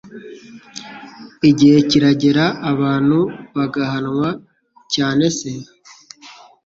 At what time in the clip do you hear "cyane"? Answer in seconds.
4.93-5.25